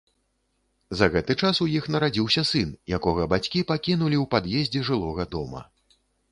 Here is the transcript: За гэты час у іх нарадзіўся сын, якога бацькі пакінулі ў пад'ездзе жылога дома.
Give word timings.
За 1.01 1.09
гэты 1.15 1.35
час 1.41 1.55
у 1.65 1.67
іх 1.79 1.89
нарадзіўся 1.97 2.43
сын, 2.53 2.73
якога 3.01 3.29
бацькі 3.35 3.63
пакінулі 3.75 4.17
ў 4.23 4.27
пад'ездзе 4.35 4.85
жылога 4.91 5.31
дома. 5.37 5.61